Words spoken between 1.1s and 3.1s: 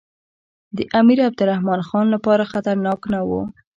عبدالرحمن خان لپاره خطرناک